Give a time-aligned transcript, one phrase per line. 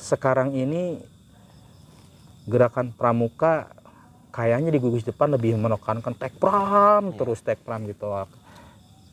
[0.00, 0.98] sekarang ini
[2.48, 3.68] gerakan pramuka
[4.32, 7.16] kayaknya di gugus depan lebih menekankan tekpram Iya.
[7.20, 8.08] terus tekpram gitu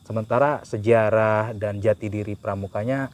[0.02, 3.12] sementara sejarah dan jati diri pramukanya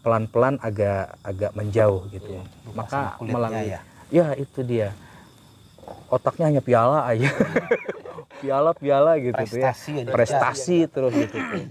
[0.00, 3.80] pelan-pelan agak agak menjauh gitu Iya, lupa maka melalui ya.
[4.08, 4.94] ya itu dia
[6.08, 7.26] otaknya hanya piala aja
[8.42, 10.10] piala piala gitu tuh ya Prestasi aja.
[10.14, 11.64] prestasi terus gitu tuh.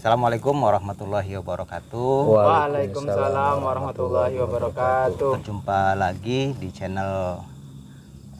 [0.00, 2.32] Assalamualaikum warahmatullahi wabarakatuh.
[2.32, 5.36] Waalaikumsalam warahmatullahi wabarakatuh.
[5.36, 7.44] Berjumpa lagi di channel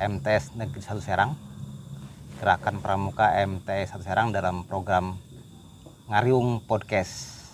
[0.01, 1.37] MTS Negeri 1 Serang.
[2.41, 5.21] Gerakan Pramuka MTS 1 Serang dalam program
[6.09, 7.45] Ngariung Podcast.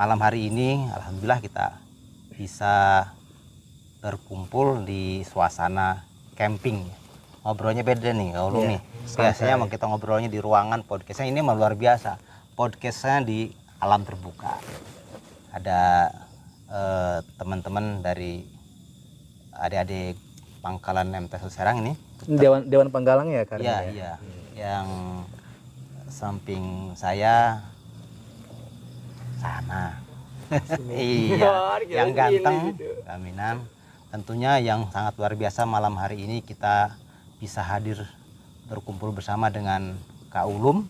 [0.00, 1.76] Malam hari ini alhamdulillah kita
[2.40, 3.04] bisa
[4.00, 6.08] berkumpul di suasana
[6.40, 6.88] camping.
[7.44, 8.80] Ngobrolnya beda nih kalau Iya, nih.
[9.12, 12.35] Biasanya kita ngobrolnya di ruangan podcastnya ini luar biasa.
[12.56, 13.52] Podcastnya di
[13.84, 14.56] alam terbuka.
[15.52, 16.08] Ada
[16.72, 18.48] eh, teman-teman dari
[19.52, 20.16] adik-adik
[20.64, 21.92] pangkalan MTS Serang ini
[22.24, 23.92] Dewan Dewan Penggalang ya karena Iya, ya.
[23.92, 24.12] iya.
[24.56, 24.88] Yang
[26.08, 26.64] samping
[26.96, 27.60] saya
[29.36, 30.00] sana.
[30.96, 32.72] iya, yang ganteng,
[33.04, 33.68] Kaminan.
[34.08, 36.96] Tentunya yang sangat luar biasa malam hari ini kita
[37.36, 38.00] bisa hadir
[38.64, 39.92] berkumpul bersama dengan
[40.32, 40.88] Kak Ulum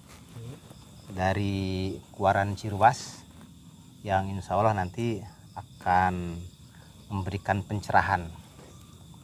[1.16, 1.56] dari
[2.12, 3.24] Kuaran Cirwas
[4.04, 5.24] yang insya Allah nanti
[5.56, 6.36] akan
[7.08, 8.28] memberikan pencerahan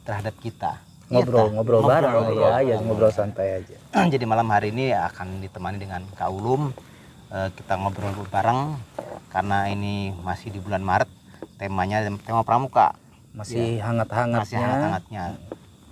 [0.01, 0.81] terhadap kita.
[1.05, 2.85] ngobrol Iya, ngobrol ngobrol, bareng iya, ngobrol aja ngobrol.
[2.87, 3.75] ngobrol santai aja
[4.13, 6.73] Jadi malam hari ini akan ditemani dengan Kak Ulum.
[7.29, 8.73] Eh, kita ngobrol bareng
[9.29, 11.11] karena ini masih di bulan Maret.
[11.55, 12.97] Temanya tema pramuka.
[13.33, 13.89] masih Iya.
[13.89, 15.23] hangat-hangatnya Masih hangat-hangatnya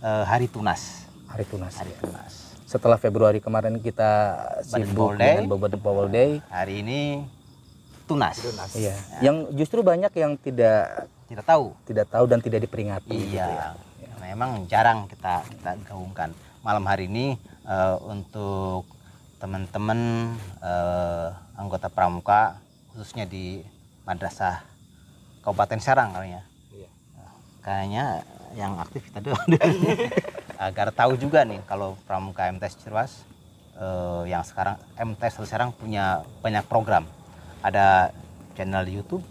[0.01, 1.05] eh, Hari Tunas.
[1.27, 1.97] hari tunas Hari ya.
[2.01, 2.33] Tunas.
[2.71, 4.31] Setelah Februari kemarin kita
[4.63, 7.27] sibuk dengan Bobo Powell Day Hari ini
[8.07, 8.39] Tunas.
[8.79, 11.71] iya yang justru banyak yang tidak Tidak tahu.
[11.87, 13.71] tidak tahu dan tidak diperingati gitu ya.
[13.99, 14.15] Iya.
[14.19, 16.35] Memang jarang kita kita gaungkan.
[16.59, 18.83] Malam hari ini eh, untuk
[19.39, 22.59] teman-teman eh, anggota pramuka
[22.91, 23.63] khususnya di
[24.03, 24.59] madrasah
[25.39, 26.43] Kabupaten Serang kayaknya.
[26.75, 26.89] Iya.
[27.63, 28.03] Kayaknya
[28.51, 29.47] yang aktif kita doang.
[30.61, 33.25] Agar tahu juga nih kalau pramuka MTS Cirwas
[33.81, 37.09] eh, yang sekarang MTS Serang punya banyak program.
[37.65, 38.13] Ada
[38.53, 39.25] channel YouTube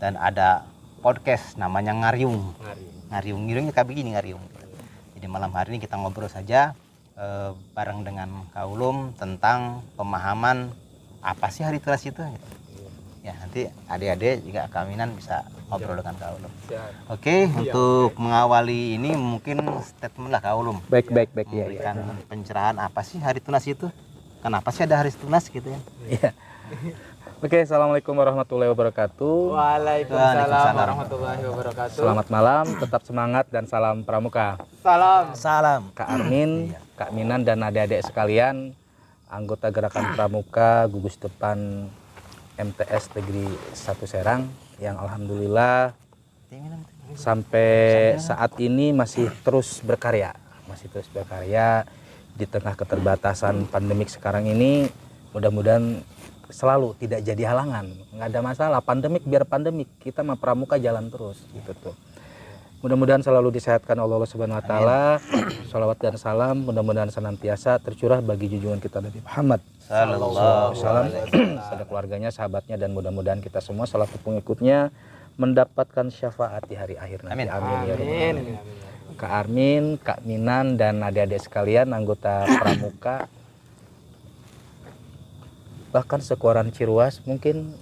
[0.00, 0.64] dan ada
[1.04, 2.56] podcast namanya Ngariung.
[3.12, 4.44] Ngariung, ngiriungnya kayak begini Ngariung.
[5.12, 6.72] Jadi malam hari ini kita ngobrol saja
[7.20, 10.72] eh, bareng dengan Kaulum tentang pemahaman
[11.20, 12.16] apa sih hari tunas itu.
[12.16, 12.48] gitu.
[13.22, 16.52] Ya nanti adik-adik juga kaminan bisa ngobrol dengan Kaulum.
[17.06, 20.82] Oke, untuk mengawali ini mungkin statement lah Kaulum.
[20.90, 21.62] baik baik baik ya, ya.
[21.70, 21.96] Memberikan
[22.26, 23.86] pencerahan apa sih hari tunas itu?
[24.42, 25.80] Kenapa sih ada hari tunas gitu ya?
[26.10, 26.30] Iya.
[27.42, 29.54] Oke, assalamualaikum warahmatullahi wabarakatuh.
[29.54, 30.74] Waalaikumsalam Waalaikumsalam.
[30.82, 31.98] warahmatullahi wabarakatuh.
[32.02, 34.58] Selamat malam, tetap semangat dan salam pramuka.
[34.82, 35.30] Salam.
[35.38, 35.80] Salam.
[35.94, 38.74] Kak Armin, Kak Minan dan adik-adik sekalian,
[39.30, 41.86] anggota gerakan pramuka gugus depan
[42.62, 44.46] MTS Negeri 1 Serang
[44.78, 45.98] yang alhamdulillah
[47.18, 47.70] sampai
[48.22, 50.32] saat ini masih terus berkarya,
[50.70, 51.82] masih terus berkarya
[52.32, 54.86] di tengah keterbatasan pandemik sekarang ini.
[55.34, 56.04] Mudah-mudahan
[56.52, 58.80] selalu tidak jadi halangan, nggak ada masalah.
[58.84, 61.96] Pandemik biar pandemik, kita mah pramuka jalan terus gitu tuh.
[62.82, 65.02] Mudah-mudahan selalu disehatkan oleh Allah Subhanahu wa taala.
[65.70, 69.60] Salawat dan salam mudah-mudahan senantiasa tercurah bagi junjungan kita Nabi Muhammad
[69.92, 71.06] Sallallahu Salam
[71.68, 74.88] pada keluarganya, sahabatnya dan mudah-mudahan kita semua selaku pengikutnya
[75.36, 77.44] mendapatkan syafaat di hari akhir nanti.
[77.44, 77.48] Amin.
[77.52, 77.76] Amin.
[77.84, 78.34] ya Rabbal Amin.
[78.40, 78.56] Alamin.
[79.12, 83.28] Kak Armin, Kak Minan dan adik-adik sekalian anggota Pramuka
[85.92, 87.76] bahkan sekuaran Ciruas mungkin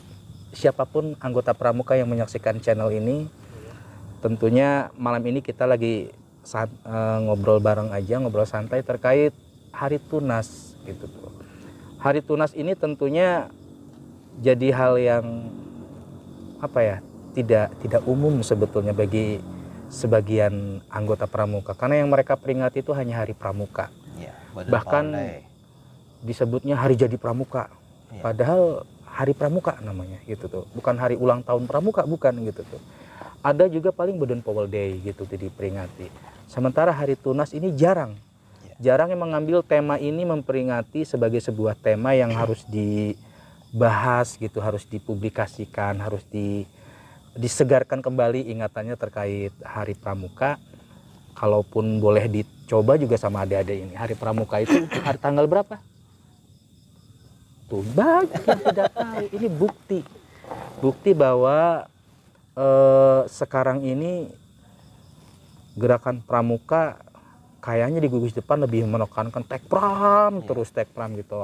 [0.51, 3.31] siapa pun anggota Pramuka yang menyaksikan channel ini
[4.19, 6.11] tentunya malam ini kita lagi
[6.43, 9.31] saat eh, ngobrol bareng aja ngobrol santai terkait
[9.71, 11.31] Hari Tunas gitu tuh.
[12.01, 13.53] Hari Tunas ini tentunya
[14.41, 15.25] jadi hal yang
[16.61, 16.97] apa ya
[17.33, 19.41] tidak tidak umum sebetulnya bagi
[19.91, 25.45] sebagian anggota pramuka karena yang mereka peringati itu hanya hari pramuka Ya, Bahkan- Pandai.
[26.21, 27.73] disebutnya hari jadi pramuka
[28.13, 28.21] Iya.
[28.21, 28.63] padahal
[29.05, 32.81] hari pramuka namanya gitu tuh bukan hari ulang tahun pramuka bukan gitu tuh
[33.41, 36.13] ada juga paling Badan Powell Day gitu tuh diperingati
[36.45, 38.17] sementara hari tunas ini jarang.
[38.81, 46.01] Jarang yang mengambil tema ini memperingati sebagai sebuah tema yang harus dibahas gitu, harus dipublikasikan,
[46.01, 46.65] harus di
[47.37, 50.57] disegarkan kembali ingatannya terkait Hari Pramuka.
[51.37, 53.95] Kalaupun boleh dicoba juga sama adik-adik ini.
[53.95, 55.79] Hari Pramuka itu hari tanggal berapa?
[57.71, 59.25] Tuh, banyak yang tidak tahu.
[59.31, 60.01] Ini bukti.
[60.83, 61.87] Bukti bahwa
[62.59, 64.29] eh, sekarang ini
[65.79, 66.99] gerakan pramuka
[67.61, 71.37] kayaknya di gugus depan lebih menekankan tek pram terus tek pram gitu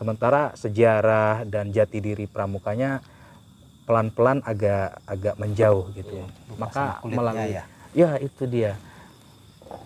[0.00, 3.04] sementara sejarah dan jati diri pramukanya
[3.90, 6.22] pelan-pelan agak agak menjauh gitu.
[6.54, 7.64] Maka sama kulitnya melalui ya.
[7.90, 8.72] ya itu dia.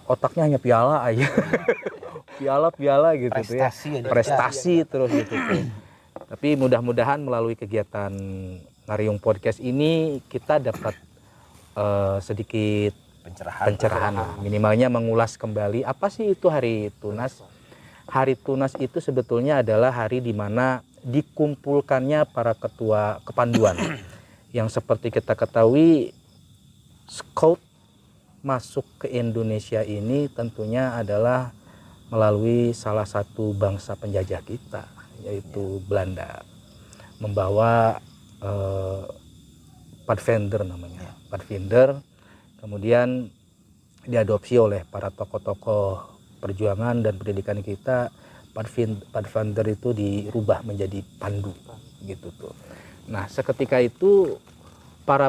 [0.04, 1.24] Otaknya hanya piala aja.
[2.34, 3.70] Piala piala gitu tuh ya.
[3.70, 5.70] Prestasi prestasi terus gitu tuh.
[6.34, 8.10] Tapi mudah-mudahan melalui kegiatan
[8.90, 10.98] Ngariung Podcast ini kita dapat
[11.78, 13.64] eh, sedikit Pencerahan.
[13.72, 14.36] pencerahan lah.
[14.44, 17.40] minimalnya mengulas kembali apa sih itu hari tunas.
[18.04, 23.76] Hari tunas itu sebetulnya adalah hari di mana dikumpulkannya para ketua kepanduan
[24.56, 26.12] yang seperti kita ketahui
[27.08, 27.60] scout
[28.44, 31.56] masuk ke Indonesia ini tentunya adalah
[32.12, 34.84] melalui salah satu bangsa penjajah kita
[35.24, 36.44] yaitu Belanda
[37.24, 38.00] membawa
[38.44, 39.02] eh,
[40.04, 42.04] Pathfinder namanya Pathfinder
[42.64, 43.28] kemudian
[44.08, 48.08] diadopsi oleh para tokoh-tokoh perjuangan dan pendidikan kita
[48.56, 51.52] Pathfin- Pathfinder itu dirubah menjadi pandu
[52.08, 52.56] gitu tuh
[53.04, 54.40] nah seketika itu
[55.04, 55.28] para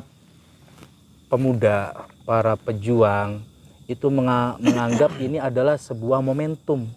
[1.27, 3.43] pemuda, para pejuang
[3.91, 6.87] itu menga- menganggap ini adalah sebuah momentum.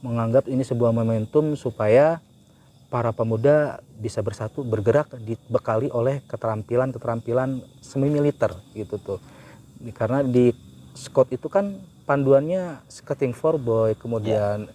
[0.00, 2.20] Menganggap ini sebuah momentum supaya
[2.88, 9.20] para pemuda bisa bersatu bergerak dibekali oleh keterampilan-keterampilan semi militer gitu tuh.
[9.96, 10.52] Karena di
[10.92, 14.68] Scott itu kan panduannya Scouting for Boy, kemudian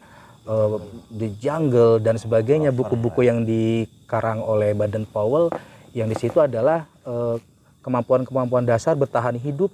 [0.48, 0.78] eh,
[1.14, 5.54] The Jungle dan sebagainya buku-buku yang dikarang oleh Baden Powell
[5.94, 7.38] yang di situ adalah eh,
[7.86, 9.70] kemampuan-kemampuan dasar bertahan hidup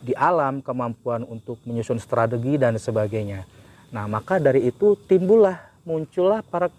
[0.00, 3.44] di alam, kemampuan untuk menyusun strategi dan sebagainya.
[3.90, 6.70] Nah, maka dari itu timbullah muncullah para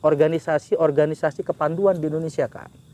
[0.00, 2.85] organisasi-organisasi kepanduan di Indonesia, Kak.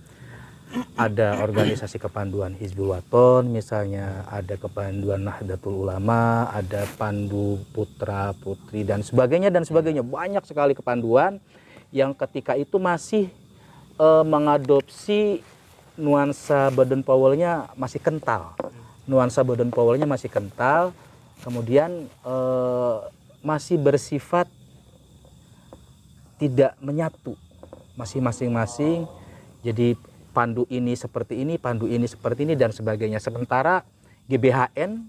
[0.96, 9.04] Ada organisasi kepanduan Hizbul Waton misalnya, ada kepanduan Nahdlatul Ulama, ada Pandu Putra Putri dan
[9.04, 10.00] sebagainya dan sebagainya.
[10.00, 11.40] Banyak sekali kepanduan
[11.92, 13.28] yang ketika itu masih
[14.00, 15.44] eh, mengadopsi
[16.00, 18.56] nuansa Baden Powell-nya masih kental.
[19.04, 20.96] Nuansa Baden Powell-nya masih kental.
[21.44, 22.96] Kemudian eh,
[23.44, 24.48] masih bersifat
[26.40, 27.36] tidak menyatu.
[27.92, 29.04] Masih masing-masing.
[29.62, 29.94] Jadi
[30.32, 33.20] pandu ini seperti ini, pandu ini seperti ini dan sebagainya.
[33.20, 33.84] Sementara
[34.26, 35.06] GBHN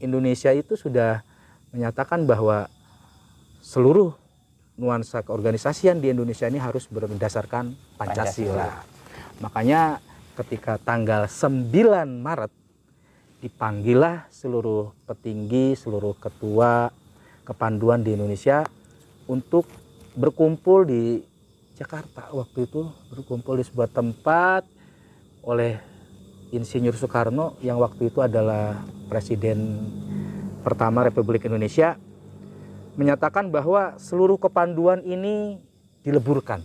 [0.00, 1.26] Indonesia itu sudah
[1.74, 2.70] menyatakan bahwa
[3.60, 4.16] seluruh
[4.80, 8.80] nuansa keorganisasian di Indonesia ini harus berdasarkan Pancasila.
[9.44, 10.00] Makanya
[10.40, 11.68] ketika tanggal 9
[12.08, 12.52] Maret
[13.44, 16.88] dipanggillah seluruh petinggi, seluruh ketua
[17.44, 18.64] kepanduan di Indonesia
[19.28, 19.68] untuk
[20.16, 21.02] berkumpul di
[21.80, 24.68] Jakarta waktu itu berkumpul di sebuah tempat
[25.40, 25.80] oleh
[26.52, 29.80] Insinyur Soekarno yang waktu itu adalah presiden
[30.60, 31.96] pertama Republik Indonesia
[33.00, 35.56] menyatakan bahwa seluruh kepanduan ini
[36.04, 36.60] dileburkan.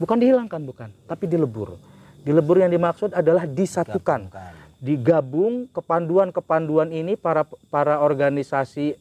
[0.00, 1.76] Bukan dihilangkan bukan, tapi dilebur.
[2.24, 4.32] Dilebur yang dimaksud adalah disatukan
[4.80, 8.96] digabung kepanduan-kepanduan ini para para organisasi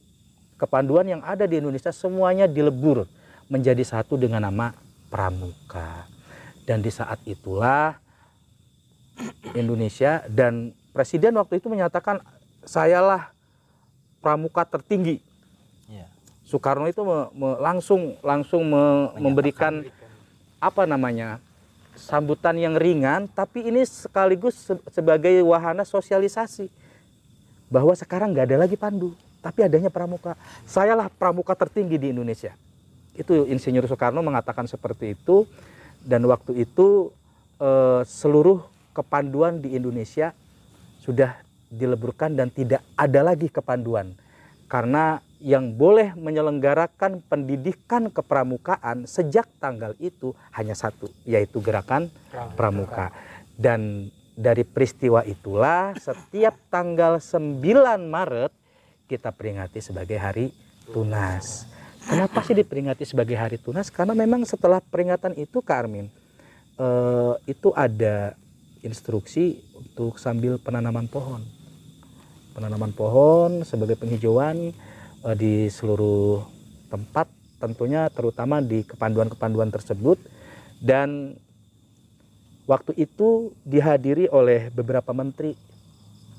[0.60, 3.08] kepanduan yang ada di Indonesia semuanya dilebur
[3.48, 6.06] menjadi satu dengan nama Pramuka.
[6.68, 7.96] Dan di saat itulah
[9.56, 12.22] Indonesia dan presiden waktu itu menyatakan
[12.68, 13.32] sayalah
[14.20, 15.24] pramuka tertinggi.
[15.88, 16.06] Iya.
[16.44, 19.88] Soekarno itu me- me- langsung langsung me- memberikan
[20.60, 21.40] apa namanya
[21.98, 26.70] sambutan yang ringan tapi ini sekaligus se- sebagai wahana sosialisasi
[27.70, 30.34] bahwa sekarang nggak ada lagi pandu tapi adanya pramuka
[30.66, 32.54] sayalah pramuka tertinggi di Indonesia
[33.17, 35.50] itu Insinyur Soekarno mengatakan seperti itu.
[36.05, 37.12] Dan waktu itu
[37.59, 38.63] eh, seluruh
[38.95, 40.31] kepanduan di Indonesia
[41.03, 41.36] sudah
[41.67, 44.15] dileburkan dan tidak ada lagi kepanduan.
[44.71, 52.09] Karena yang boleh menyelenggarakan pendidikan kepramukaan sejak tanggal itu hanya satu yaitu gerakan
[52.57, 53.13] pramuka.
[53.57, 57.57] dan dari peristiwa itulah setiap tanggal 9
[58.05, 58.53] Maret
[59.09, 60.53] kita peringati sebagai hari
[60.93, 61.65] tunas
[62.08, 63.92] kenapa sih diperingati sebagai hari tunas?
[63.92, 66.08] Karena memang setelah peringatan itu Kak Armin
[66.80, 68.34] eh, itu ada
[68.82, 71.44] instruksi untuk sambil penanaman pohon.
[72.56, 74.72] Penanaman pohon sebagai penghijauan
[75.28, 76.42] eh, di seluruh
[76.88, 77.28] tempat
[77.60, 80.18] tentunya terutama di kepanduan-kepanduan tersebut.
[80.78, 81.36] Dan
[82.70, 85.58] waktu itu dihadiri oleh beberapa menteri.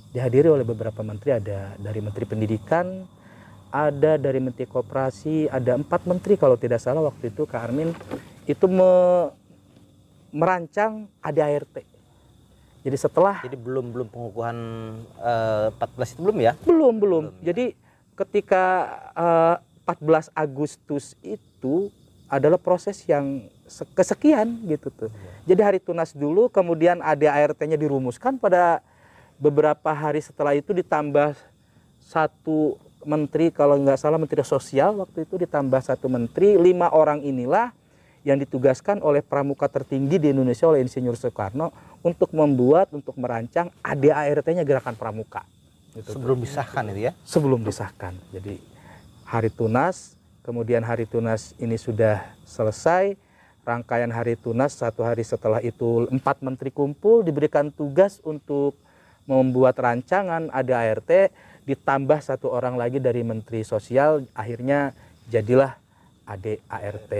[0.08, 3.04] Dihadiri oleh beberapa menteri ada dari menteri pendidikan
[3.68, 7.92] ada dari menteri koperasi ada empat menteri kalau tidak salah waktu itu Kak Armin
[8.48, 9.30] itu me-
[10.32, 11.98] merancang ADART
[12.88, 14.56] jadi setelah Jadi belum belum pengukuhan
[15.20, 16.52] eh, 14 itu belum ya?
[16.62, 17.24] belum belum.
[17.28, 17.52] Belum, ya.
[17.52, 17.64] Jadi
[18.16, 18.64] ketika
[19.12, 21.92] eh, 14 Agustus itu
[22.28, 25.10] adalah proses yang se- kesekian gitu tuh.
[25.48, 28.84] Jadi hari tunas dulu, kemudian ada ART-nya dirumuskan pada
[29.40, 31.32] beberapa hari setelah itu ditambah
[32.04, 32.76] satu
[33.08, 37.72] menteri kalau nggak salah menteri sosial waktu itu ditambah satu menteri lima orang inilah
[38.20, 41.72] yang ditugaskan oleh pramuka tertinggi di Indonesia oleh Insinyur Soekarno
[42.04, 45.48] untuk membuat untuk merancang ADART-nya gerakan pramuka
[45.96, 47.12] gitu Sebelum disahkan itu ya?
[47.24, 48.12] sebelum disahkan.
[48.28, 48.60] Jadi
[49.24, 53.16] hari tunas, kemudian hari tunas ini sudah selesai,
[53.64, 58.76] rangkaian hari tunas satu hari setelah itu empat menteri kumpul diberikan tugas untuk
[59.28, 61.32] membuat rancangan ADART
[61.68, 64.96] ditambah satu orang lagi dari menteri sosial akhirnya
[65.28, 65.76] jadilah
[66.24, 67.12] ADART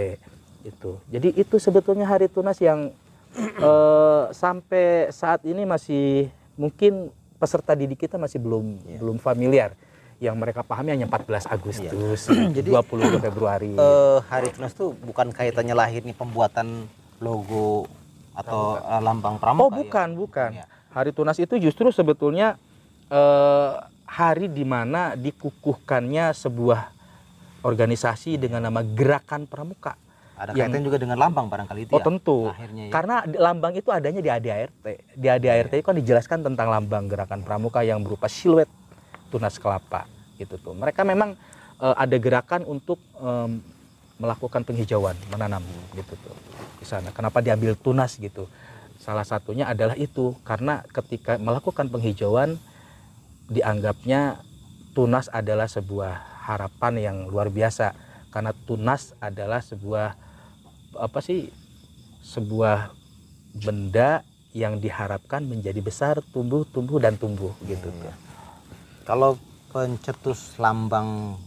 [0.65, 0.91] itu.
[1.13, 2.89] Jadi itu sebetulnya hari tunas yang
[3.37, 9.77] eh, sampai saat ini masih mungkin peserta didik kita masih belum belum familiar.
[10.19, 12.27] Yang mereka pahami hanya 14 Agustus,
[12.57, 13.77] Jadi- 20 Februari.
[13.77, 16.89] Eh, hari tunas tuh bukan kaitannya lahir nih pembuatan
[17.21, 17.85] logo
[18.33, 19.77] atau eh, lambang pramuka oh ya?
[19.85, 20.49] bukan, bukan.
[20.57, 20.65] Ya.
[20.89, 22.57] Hari tunas itu justru sebetulnya
[23.13, 23.71] eh,
[24.09, 26.81] hari di mana dikukuhkannya sebuah
[27.61, 29.93] organisasi dengan nama Gerakan Pramuka.
[30.39, 32.05] Ada Yang- kaitan juga dengan lambang barangkali itu Oh ya?
[32.07, 32.37] tentu.
[32.47, 32.91] Akhirnya ya.
[32.95, 34.73] Karena lambang itu adanya di ADART.
[35.13, 38.71] Di ADART itu kan dijelaskan tentang lambang gerakan pramuka yang berupa siluet
[39.29, 40.07] tunas kelapa
[40.39, 40.71] gitu tuh.
[40.73, 41.35] Mereka memang
[41.79, 43.59] eh, ada gerakan untuk em,
[44.15, 46.35] melakukan penghijauan, menanam gitu tuh
[46.79, 47.11] di sana.
[47.11, 48.47] Kenapa diambil tunas gitu?
[48.95, 52.55] Salah satunya adalah itu karena ketika melakukan penghijauan
[53.49, 54.39] dianggapnya
[54.93, 57.93] tunas adalah sebuah harapan yang luar biasa
[58.29, 60.13] karena tunas adalah sebuah
[60.97, 61.49] apa sih
[62.21, 62.93] sebuah
[63.57, 64.21] benda
[64.53, 68.13] yang diharapkan menjadi besar tumbuh tumbuh dan tumbuh gitu tuh.
[69.05, 69.37] Kalau
[69.69, 71.37] pencetus lambang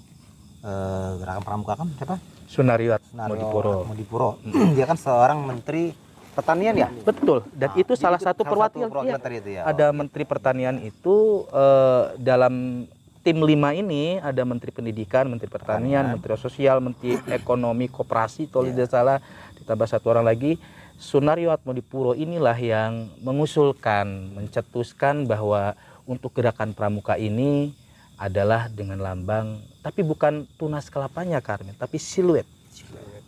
[0.63, 2.17] eh, gerakan pramuka kan siapa?
[2.47, 3.87] Sunario Modipuro.
[3.87, 4.31] Modipuro.
[4.77, 5.95] Dia kan seorang menteri
[6.33, 6.89] pertanian ya?
[7.05, 9.39] Betul dan Nah, itu salah satu perwakilan iya.
[9.41, 9.63] itu ya.
[9.69, 12.85] ada menteri pertanian itu eh, dalam
[13.23, 16.15] tim lima ini ada menteri pendidikan, menteri pertanian, Pertanian.
[16.19, 18.83] menteri sosial, menteri ekonomi, koperasi, kalau Iya.
[18.83, 19.19] tidak salah
[19.63, 20.59] ditambah satu orang lagi.
[20.99, 25.75] Sunario Atmodipuro inilah yang mengusulkan, mencetuskan bahwa
[26.07, 27.75] untuk gerakan pramuka ini
[28.19, 32.47] adalah dengan lambang, tapi bukan tunas kelapanya Karmen, tapi siluet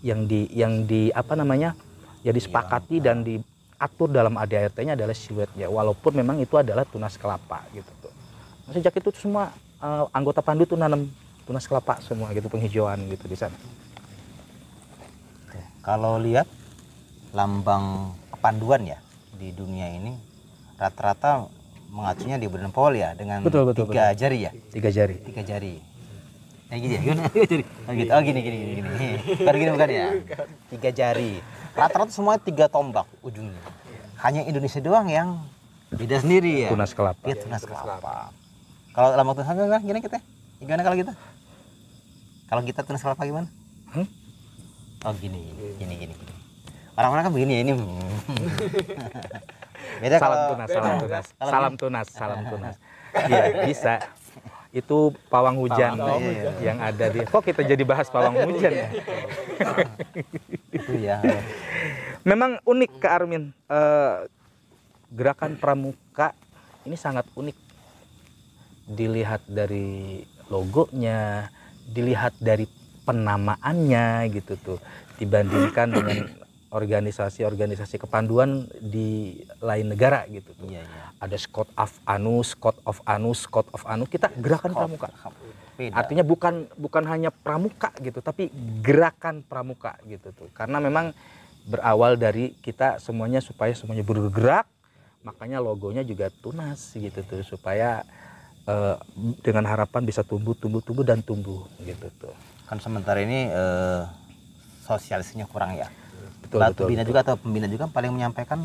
[0.06, 1.74] yang di yang di apa namanya
[2.24, 7.92] ya disepakati dan diatur dalam ADART-nya adalah siluetnya walaupun memang itu adalah tunas kelapa gitu
[8.00, 8.12] tuh.
[8.64, 9.52] Nah, sejak itu semua
[9.84, 11.04] eh, anggota pandu tuh nanam
[11.44, 13.54] tunas kelapa semua gitu penghijauan gitu di sana.
[15.84, 16.48] Kalau lihat
[17.36, 18.98] lambang kepanduan ya
[19.36, 20.16] di dunia ini
[20.80, 21.44] rata-rata
[21.92, 25.20] mengacunya di Badan Pol ya dengan Betul, betul, tiga jari ya, Tiga jari.
[25.20, 25.78] tiga jari.
[26.74, 27.22] Kayak gitu ya, gimana?
[27.30, 27.62] Jari.
[27.86, 28.10] Oh, gitu.
[28.10, 29.08] oh gini gini gini gini.
[29.46, 30.06] Baru gini bukan ya?
[30.74, 31.38] Tiga jari.
[31.70, 33.62] Rata-rata semua tiga tombak ujungnya.
[34.18, 35.38] Hanya Indonesia doang yang
[35.94, 36.74] beda sendiri ya.
[36.74, 37.22] Tunas kelapa.
[37.22, 38.34] Dia tunas kelapa.
[38.90, 40.18] Kalau lambang tunas kelapa gimana kita?
[40.58, 41.12] Gimana kalau kita?
[42.50, 43.46] Kalau kita tunas kelapa gimana?
[43.94, 44.06] Hmm?
[45.06, 46.34] Oh gini, gini, gini, gini.
[46.98, 47.72] Orang-orang kan begini ya ini.
[50.02, 52.74] Beda Salam kalau- tunas, salam tunas, salam tunas, salam tunas.
[53.30, 53.94] Iya bisa.
[54.74, 56.52] Itu pawang hujan Pawang hujan.
[56.58, 57.22] yang ada di.
[57.22, 58.90] Kok kita jadi bahas pawang hujan ya?
[60.74, 61.22] itu ya.
[62.26, 63.54] Memang unik ke Armin.
[63.70, 64.14] Eh,
[65.14, 66.34] gerakan pramuka
[66.82, 67.54] ini sangat unik.
[68.90, 71.54] Dilihat dari logonya,
[71.86, 72.66] dilihat dari
[73.06, 74.78] penamaannya gitu tuh,
[75.22, 76.18] dibandingkan dengan
[76.74, 80.66] organisasi-organisasi kepanduan di lain negara gitu tuh.
[80.66, 81.03] Iya, iya.
[81.22, 84.04] Ada Scott of Anu, Scott of Anu, Scott of Anu.
[84.04, 85.08] Kita gerakan pramuka.
[85.74, 85.94] Beda.
[85.98, 88.46] Artinya bukan bukan hanya pramuka gitu, tapi
[88.78, 90.46] gerakan pramuka gitu tuh.
[90.54, 91.10] Karena memang
[91.66, 94.68] berawal dari kita semuanya supaya semuanya bergerak,
[95.26, 98.06] makanya logonya juga tunas gitu tuh supaya
[98.68, 98.96] eh,
[99.42, 102.34] dengan harapan bisa tumbuh, tumbuh, tumbuh dan tumbuh gitu tuh.
[102.64, 104.02] kan sementara ini eh,
[104.84, 105.88] sosialisasinya kurang ya.
[106.44, 107.10] Betul, Batu betul, bina betul.
[107.10, 108.60] juga atau pembina juga paling menyampaikan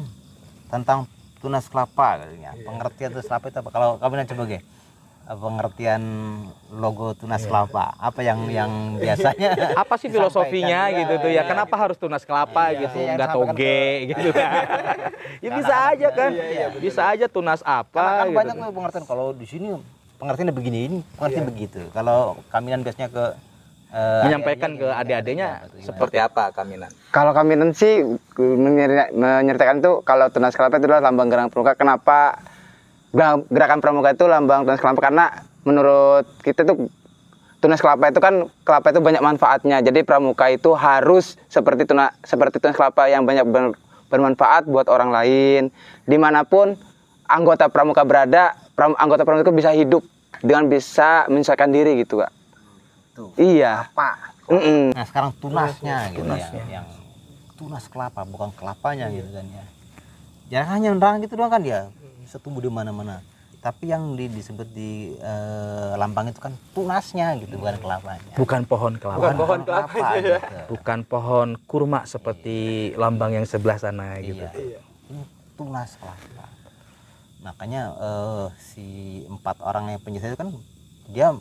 [0.67, 1.07] tentang
[1.39, 2.51] tunas kelapa katanya.
[2.59, 3.69] Pengertian tunas kelapa itu apa?
[3.69, 4.59] Kalau kamu coba Ge.
[5.29, 6.01] pengertian
[6.73, 7.93] logo tunas kelapa.
[7.95, 9.53] Apa yang yang biasanya?
[9.81, 10.99] Apa sih filosofinya Disampaikan.
[11.05, 11.35] gitu tuh ya?
[11.37, 11.41] Iya.
[11.45, 12.97] kenapa harus tunas kelapa Iya, gitu?
[13.05, 14.51] iya, nggak toge gitu kan
[15.37, 16.31] ya bisa aja kan.
[16.81, 18.37] Bisa aja tunas Karena apa kan gitu.
[18.41, 18.73] banyak tuh.
[18.73, 19.05] pengertian.
[19.05, 19.69] Kalau di sini
[20.17, 21.79] pengertiannya begini ini pengertian begitu.
[21.93, 23.25] Kalau kaminan biasanya ke
[23.89, 25.85] eh, menyampaikan ke adik-adiknya gimana?
[25.85, 28.05] seperti apa kaminan Kalau kami sih
[28.37, 31.73] menyer- menyertakan tuh kalau tunas kelapa itu adalah lambang gerakan pramuka.
[31.73, 32.19] Kenapa
[33.49, 35.01] gerakan pramuka itu lambang tunas kelapa?
[35.01, 35.25] Karena
[35.65, 36.87] menurut kita tuh
[37.59, 39.81] tunas kelapa itu kan kelapa itu banyak manfaatnya.
[39.81, 43.77] Jadi pramuka itu harus seperti tuna seperti tunas kelapa yang banyak ber-
[44.07, 45.73] bermanfaat buat orang lain.
[46.05, 46.77] Di mana pun
[47.25, 50.01] anggota pramuka berada, pram- anggota pramuka itu bisa hidup
[50.39, 52.31] dengan bisa menyelesaikan diri gitu kak.
[53.19, 53.29] Tuh.
[53.35, 53.83] Iya.
[53.85, 54.09] Apa?
[54.47, 54.95] Mm-mm.
[54.95, 56.63] Nah sekarang tunasnya gitu tunasnya.
[56.63, 56.87] ya, yang
[57.53, 59.63] tunas kelapa bukan kelapanya gitu kan ya.
[60.49, 63.19] Jangan hanya nerang gitu doang kan dia bisa tumbuh di mana-mana.
[63.59, 68.31] Tapi yang di- disebut di eh, lambang itu kan tunasnya gitu bukan kelapanya.
[68.33, 70.31] bukan pohon kelapa Bukan pohon kelapa gitu.
[70.69, 72.57] bukan pohon kurma seperti
[72.95, 74.79] lambang yang sebelah sana gitu Iya.
[75.05, 75.21] Ini
[75.53, 76.47] tunas kelapa.
[77.41, 78.87] Makanya eh, si
[79.25, 80.55] empat orang yang penyisir itu kan
[81.09, 81.35] dia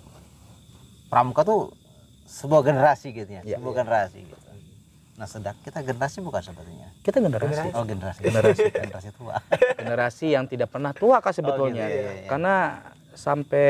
[1.09, 1.73] pramuka tuh
[2.25, 3.57] sebuah generasi gitu ya, Iya.
[3.57, 4.37] sebuah generasi gitu.
[5.17, 6.89] Nah, sedang kita generasi bukan sebetulnya.
[7.03, 8.21] kita generasi Oh, generasi.
[8.23, 8.63] Generasi.
[8.85, 9.37] generasi tua.
[9.75, 12.29] generasi yang tidak pernah tua kak sebetulnya gitu, iya, iya.
[12.29, 12.55] karena
[13.13, 13.69] sampai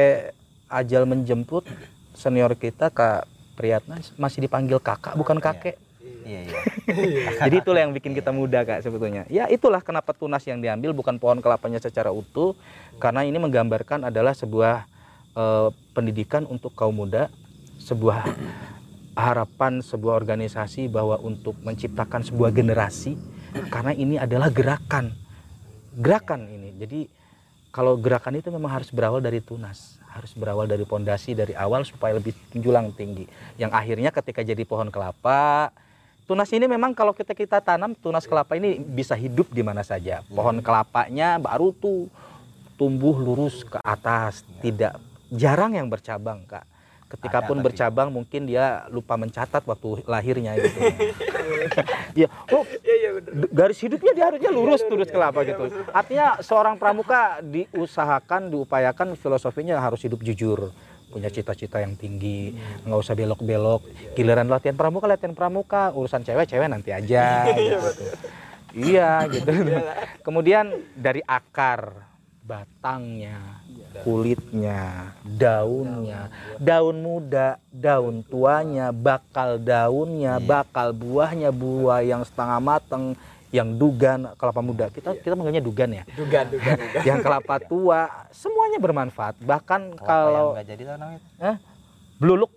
[0.69, 1.65] ajal menjemput
[2.13, 5.79] senior kita kak Priyatna masih dipanggil kakak bukan kakek
[6.23, 6.61] Iya, iya.
[7.43, 11.17] jadi itulah yang bikin kita muda kak sebetulnya ya itulah kenapa tunas yang diambil bukan
[11.17, 12.53] pohon kelapanya secara utuh
[12.99, 14.85] karena ini menggambarkan adalah sebuah
[15.39, 17.31] eh, pendidikan untuk kaum muda
[17.79, 18.27] sebuah
[19.15, 23.15] harapan sebuah organisasi bahwa untuk menciptakan sebuah generasi
[23.71, 25.15] karena ini adalah gerakan.
[25.99, 26.75] Gerakan ini.
[26.79, 27.01] Jadi
[27.71, 32.19] kalau gerakan itu memang harus berawal dari tunas harus berawal dari pondasi dari awal supaya
[32.19, 33.31] lebih menjulang tinggi.
[33.55, 35.71] Yang akhirnya ketika jadi pohon kelapa
[36.27, 40.27] tunas ini memang kalau kita kita tanam tunas kelapa ini bisa hidup di mana saja.
[40.27, 42.11] Pohon kelapanya baru tuh
[42.75, 44.99] tumbuh lurus ke atas tidak
[45.31, 46.65] jarang yang bercabang kak.
[47.09, 50.79] Ketika Ada pun tapi- bercabang mungkin dia lupa mencatat waktu lahirnya gitu.
[52.13, 52.67] Ya oh
[53.25, 55.71] d- garis hidupnya dia harusnya lurus turut kelapa gitu.
[55.91, 60.69] artinya seorang pramuka diusahakan diupayakan filosofinya harus hidup jujur
[61.09, 62.53] punya cita-cita yang tinggi
[62.85, 63.89] nggak usah belok-belok.
[64.13, 67.89] Giliran latihan pramuka latihan pramuka urusan cewek-cewek nanti aja gitu.
[68.77, 69.49] iya gitu.
[70.21, 72.05] Kemudian dari akar
[72.49, 73.61] batangnya
[74.09, 76.33] kulitnya daunnya.
[76.57, 83.13] daun muda daun tuanya bakal daunnya bakal buahnya buah yang setengah matang
[83.49, 84.93] yang dugan kelapa muda.
[84.93, 86.05] Kita kita manggilnya dugan ya?
[86.13, 87.05] Dugan, dugan, dugan.
[87.05, 89.41] yang kelapa tua semuanya bermanfaat.
[89.41, 91.21] Bahkan Kalau kalau nggak jadi namanya.
[91.41, 91.57] Hah?
[92.19, 92.51] beluluk.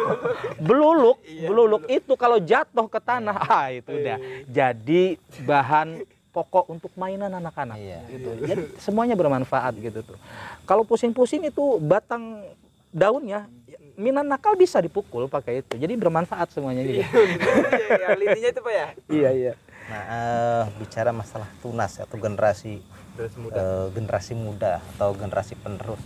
[0.68, 1.18] Beluluk.
[1.24, 4.18] Beluluk itu kalau jatuh ke tanah ah itu udah.
[4.46, 5.16] Jadi
[5.48, 6.04] bahan
[6.38, 7.98] pokok untuk mainan anak-anak Iya.
[8.06, 10.18] gitu jadi semuanya bermanfaat gitu tuh
[10.62, 12.46] kalau pusing-pusing itu batang
[12.88, 13.50] daunnya
[13.94, 18.72] minan nakal bisa dipukul pakai itu jadi bermanfaat semuanya gitu Iya, yang intinya itu Pak
[18.72, 18.86] ya.
[19.10, 19.54] iya iya
[19.88, 22.84] Nah, eh, bicara masalah tunas atau generasi
[23.16, 23.56] Terus muda.
[23.56, 25.96] eh, generasi muda atau generasi penerus.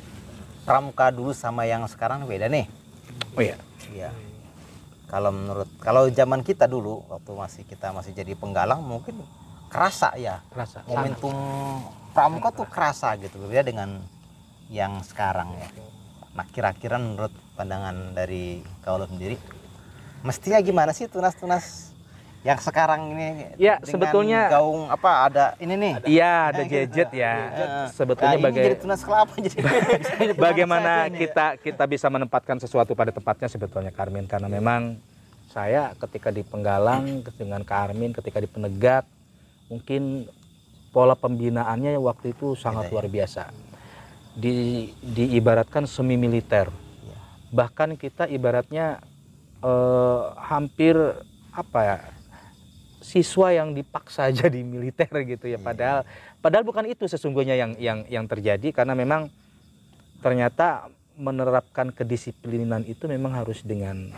[0.62, 2.70] Pramuka dulu sama yang sekarang beda nih.
[3.34, 3.58] oh iya
[3.90, 4.14] Iya.
[5.04, 9.18] Kalau menurut kalau zaman kita dulu waktu masih kita masih jadi penggalang mungkin
[9.72, 10.44] kerasa ya.
[10.52, 11.32] Rasa momentum
[12.12, 14.04] pramuka tuh kerasa gitu berbeda dengan
[14.68, 15.68] yang sekarang ya.
[16.36, 19.36] Nah kira-kira menurut pandangan dari kaulo sendiri
[20.22, 21.90] mestinya gimana sih tunas-tunas
[22.42, 25.92] yang sekarang ini Ya, sebetulnya- gaung apa ada ini nih?
[26.10, 27.34] Iya ada gadget ya.
[27.54, 29.62] Eh, sebetulnya nah, ini bagai jadi tunas kelapa jadi
[30.34, 34.26] bagaimana kita kita bisa menempatkan sesuatu pada tempatnya sebetulnya Karmin?
[34.26, 34.98] Karena memang
[35.54, 39.06] saya ketika di Penggalang dengan Karmin ketika di Penegak
[39.72, 40.28] mungkin
[40.92, 42.92] pola pembinaannya waktu itu sangat Beda ya?
[42.92, 43.42] luar biasa.
[44.36, 44.52] Di
[45.00, 47.16] diibaratkan semi militer Iya.
[47.48, 49.00] bahkan kita ibaratnya
[49.64, 50.96] eh, hampir
[51.52, 51.96] apa ya
[53.02, 55.56] siswa yang dipaksa jadi militer gitu ya.
[55.56, 56.04] Padahal
[56.44, 58.68] padahal bukan itu sesungguhnya yang yang yang terjadi.
[58.76, 59.32] Karena memang
[60.20, 64.12] ternyata menerapkan kedisiplinan itu memang harus dengan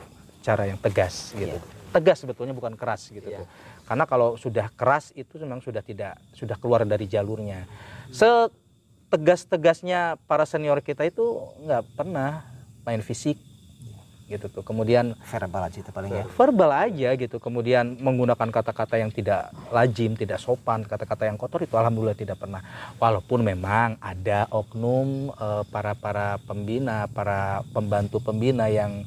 [0.45, 1.59] cara yang tegas gitu.
[1.91, 3.47] Tegas sebetulnya bukan keras gitu tuh.
[3.85, 7.69] Karena kalau sudah keras itu memang sudah tidak sudah keluar dari jalurnya.
[8.09, 11.23] Setegas tegasnya para senior kita itu
[11.65, 12.49] nggak pernah
[12.85, 13.37] main fisik
[14.25, 14.65] gitu tuh.
[14.65, 16.25] Kemudian verbal aja itu paling ya.
[16.25, 17.37] Verbal aja gitu.
[17.37, 22.65] Kemudian menggunakan kata-kata yang tidak lazim tidak sopan kata-kata yang kotor itu alhamdulillah tidak pernah.
[22.97, 29.05] Walaupun memang ada oknum eh, para para pembina para pembantu pembina yang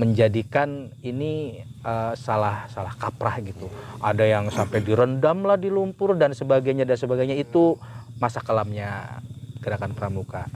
[0.00, 3.68] menjadikan ini eh, salah salah kaprah gitu.
[4.00, 7.36] Ada yang sampai direndam lah di lumpur dan sebagainya dan sebagainya.
[7.36, 7.76] Itu
[8.16, 9.20] masa kelamnya
[9.60, 10.48] gerakan pramuka.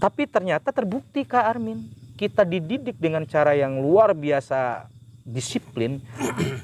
[0.00, 1.84] Tapi ternyata terbukti Kak Armin.
[2.16, 4.88] Kita dididik dengan cara yang luar biasa
[5.22, 6.02] disiplin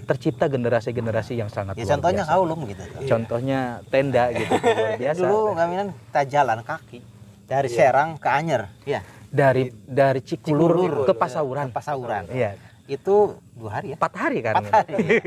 [0.03, 2.35] tercipta generasi-generasi yang sangat ya luar contohnya biasa.
[2.35, 5.21] kau lum gitu contohnya tenda gitu luar biasa.
[5.23, 6.99] Dulu kaminan kita jalan kaki
[7.47, 8.67] dari Serang ke Anyer.
[8.83, 11.05] Ya dari dari Cikulur, Cikulur.
[11.05, 11.67] ke Pasauran.
[11.69, 12.25] ke Pasauran.
[12.29, 12.57] Iya.
[12.89, 13.97] Itu dua hari ya?
[14.01, 14.65] Empat hari kan?
[14.65, 15.21] Empat hari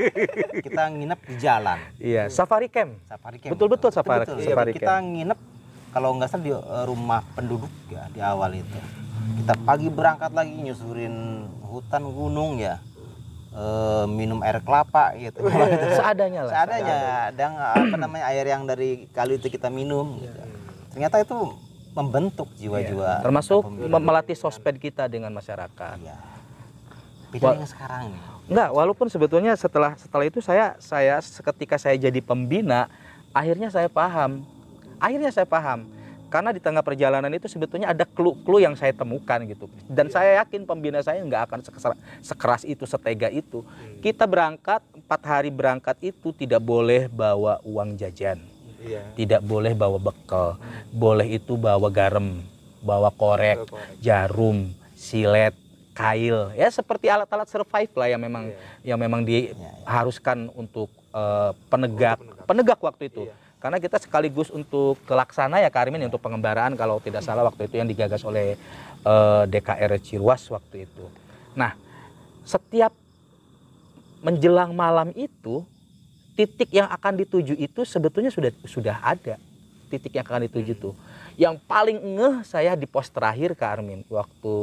[0.66, 1.78] kita nginep di jalan.
[1.96, 2.98] Iya safari camp.
[3.06, 3.54] Safari camp.
[3.54, 4.50] Betul-betul safari- Betul-betul.
[4.50, 5.06] safari kita camp.
[5.14, 5.38] nginep
[5.94, 8.78] kalau nggak salah di eh, rumah penduduk ya di awal itu.
[9.38, 11.14] Kita pagi berangkat lagi nyusurin
[11.62, 12.82] hutan gunung ya.
[13.52, 15.46] Eh, minum air kelapa gitu.
[15.94, 16.96] Seadanya lah seadanya.
[17.30, 20.40] dan apa namanya air yang dari kali itu kita minum gitu.
[20.90, 21.36] ternyata itu
[21.92, 23.92] membentuk jiwa-jiwa termasuk kepemimpinan.
[23.92, 26.16] me- melatih sosped kita dengan masyarakat Iya.
[27.30, 32.18] beda yang sekarang nih Enggak, walaupun sebetulnya setelah setelah itu saya saya ketika saya jadi
[32.18, 32.90] pembina,
[33.30, 34.42] akhirnya saya paham.
[34.98, 35.86] Akhirnya saya paham.
[36.26, 39.70] Karena di tengah perjalanan itu sebetulnya ada clue-clue yang saya temukan gitu.
[39.86, 43.62] Dan saya yakin pembina saya nggak akan sekeras, sekeras itu, setega itu.
[44.02, 48.42] Kita berangkat, empat hari berangkat itu tidak boleh bawa uang jajan.
[48.82, 49.02] Iya.
[49.14, 50.58] Tidak boleh bawa bekal.
[50.90, 52.42] Boleh itu bawa garam,
[52.82, 53.98] bawa korek, korek.
[54.02, 55.54] jarum, silet,
[55.92, 56.50] kail.
[56.52, 58.94] Ya seperti alat-alat survive lah yang memang Iya.
[58.94, 62.46] yang memang diharuskan untuk eh, penegak penegak.
[62.48, 63.22] penegak waktu itu.
[63.28, 63.34] Iya.
[63.62, 67.86] Karena kita sekaligus untuk kelaksana ya Karimin untuk pengembaraan kalau tidak salah waktu itu yang
[67.86, 68.58] digagas oleh
[69.04, 71.04] eh, DKR Cirwas waktu itu.
[71.54, 71.76] Nah,
[72.42, 72.90] setiap
[74.22, 75.66] menjelang malam itu
[76.32, 79.36] titik yang akan dituju itu sebetulnya sudah sudah ada
[79.92, 80.94] titik yang akan dituju tuh.
[81.36, 84.54] Yang paling ngeh saya di pos terakhir Kak Armin waktu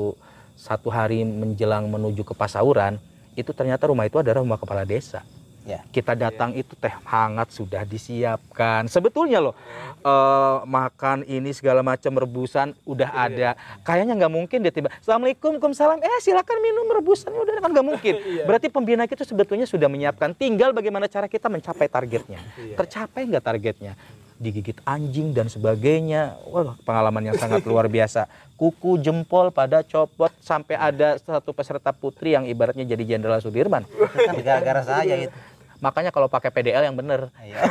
[0.58, 2.98] satu hari menjelang menuju ke Pasauran
[3.38, 5.22] itu ternyata rumah itu adalah rumah kepala desa.
[5.68, 8.88] Ya Kita datang itu teh hangat sudah disiapkan.
[8.90, 9.56] Sebetulnya loh
[10.02, 13.54] eh, makan ini segala macam rebusan udah ada.
[13.84, 14.90] Kayaknya nggak mungkin dia tiba.
[15.00, 16.00] Assalamualaikum, Waalaikumsalam.
[16.00, 18.14] Eh silakan minum rebusannya udah kan nggak mungkin.
[18.48, 20.32] Berarti pembina kita sebetulnya sudah menyiapkan.
[20.34, 22.40] Tinggal bagaimana cara kita mencapai targetnya.
[22.80, 23.94] Tercapai nggak targetnya?
[24.40, 26.40] Digigit anjing dan sebagainya.
[26.48, 28.32] Wah pengalaman yang sangat luar biasa.
[28.56, 33.88] Kuku jempol pada copot sampai ada satu peserta putri yang ibaratnya jadi Jenderal Sudirman.
[33.88, 35.32] kan gara-gara saya itu
[35.80, 37.32] Makanya kalau pakai PDL yang bener.
[37.40, 37.64] Iya.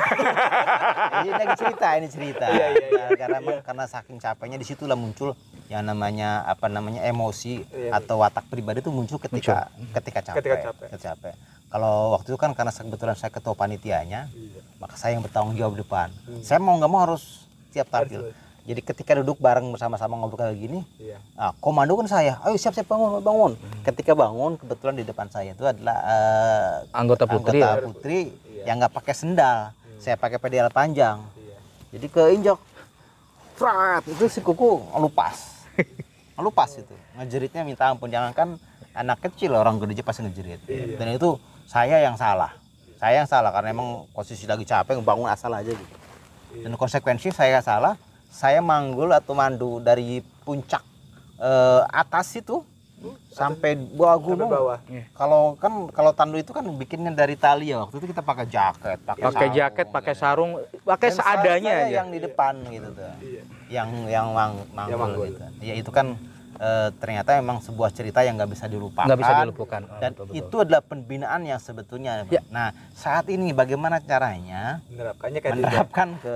[1.25, 2.47] ini lagi cerita, ini cerita.
[2.49, 5.37] Nah, karena karena saking capeknya di situlah muncul
[5.69, 9.69] yang namanya apa namanya emosi Iya, atau watak pribadi itu muncul ketika
[10.01, 10.41] ketika capek.
[10.41, 10.87] Ketika capek.
[10.89, 11.35] Ketika capek.
[11.69, 14.33] Kalau waktu itu kan karena kebetulan saya ketua panitianya,
[14.81, 16.09] maka saya yang bertanggung jawab depan.
[16.41, 17.45] Saya mau nggak mau harus
[17.77, 18.33] tiap tampil.
[18.69, 21.17] Jadi ketika duduk bareng bersama-sama ngobrol kayak gini, Iya.
[21.33, 23.53] Nah, komando kan saya, ayo siap-siap bangun, bangun.
[23.81, 27.65] Ketika bangun, kebetulan di depan saya itu adalah eh, Anggota putri.
[27.65, 27.81] anggota ya?
[27.81, 28.19] putri
[28.69, 29.73] yang nggak pakai sendal.
[29.97, 31.17] Saya pakai pedal panjang.
[31.35, 31.57] Iya.
[31.97, 32.61] Jadi keinjak,
[33.57, 35.65] Frat, itu si kuku lupas.
[36.37, 36.95] lupas itu.
[37.17, 38.07] Ngejeritnya minta ampun.
[38.07, 38.61] Jangankan
[38.93, 40.61] anak kecil orang gede aja pasti ngejerit.
[40.95, 42.53] Dan itu saya yang salah.
[43.01, 45.95] Saya yang salah karena emang posisi lagi capek bangun asal aja gitu.
[46.61, 47.95] Dan konsekuensi saya salah,
[48.29, 50.85] saya manggul atau mandu dari puncak
[51.37, 52.63] eh, atas itu
[53.31, 54.51] sampai bawah Sampai gunung.
[54.51, 54.79] bawah.
[55.15, 57.79] Kalau kan kalau tandu itu kan bikinnya dari tali ya.
[57.79, 60.19] Waktu itu kita pakai jaket, pakai pakai sarung, jaket, pakai ya.
[60.19, 60.51] sarung,
[60.83, 61.95] pakai Dan seadanya saya aja.
[61.95, 63.07] yang di depan gitu tuh.
[63.23, 63.43] Iya.
[63.71, 65.25] Yang yang mang, manggul, Yang manggul.
[65.31, 65.43] gitu.
[65.63, 66.07] Ya itu kan
[66.59, 69.07] eh, ternyata memang sebuah cerita yang nggak bisa dilupakan.
[69.07, 69.81] Nggak bisa dilupakan.
[69.87, 70.39] Oh, Dan betul, betul.
[70.43, 72.27] itu adalah pembinaan yang sebetulnya.
[72.27, 72.43] Ya.
[72.51, 76.35] Nah saat ini bagaimana caranya Menerapkannya menerapkan ke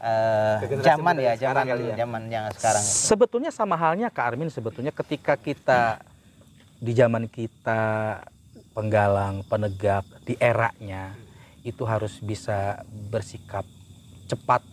[0.00, 1.94] eh, generasi zaman ya, yang sekarang zaman kali ya.
[2.00, 2.84] zaman yang sekarang.
[2.84, 2.96] itu.
[3.06, 6.00] Sebetulnya sama halnya Kak Armin sebetulnya ketika kita
[6.80, 7.82] di zaman kita
[8.72, 11.12] penggalang, penegak di eranya
[11.60, 12.80] itu harus bisa
[13.12, 13.68] bersikap
[14.24, 14.64] cepat,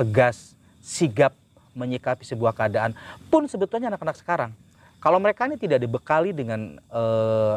[0.00, 1.36] tegas, sigap
[1.76, 2.96] menyikapi sebuah keadaan.
[3.28, 4.56] Pun sebetulnya anak-anak sekarang
[4.96, 7.56] kalau mereka ini tidak dibekali dengan eh,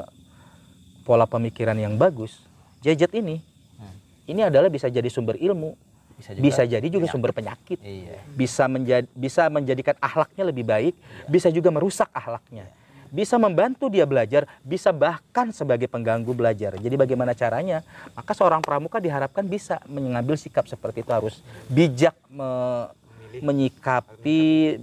[1.08, 2.38] pola pemikiran yang bagus,
[2.84, 3.40] gadget ini
[3.80, 3.96] Hmm.
[4.28, 5.72] ini adalah bisa jadi sumber ilmu,
[6.20, 6.44] Bisa juga.
[6.44, 7.14] bisa jadi juga penyakit.
[7.16, 8.20] sumber penyakit Iya.
[8.36, 10.94] bisa menjadi bisa menjadikan akhlaknya lebih baik,
[11.26, 12.68] bisa juga merusak akhlaknya.
[13.10, 16.78] Bisa membantu dia belajar, bisa bahkan sebagai pengganggu belajar.
[16.78, 17.82] Jadi bagaimana caranya?
[18.14, 22.94] Maka seorang pramuka diharapkan bisa mengambil sikap seperti itu harus bijak me-
[23.42, 24.78] menyikapi,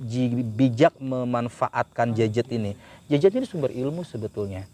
[0.50, 2.74] bijak memanfaatkan gadget ini.
[3.06, 4.66] Jajet ini sumber ilmu sebetulnya.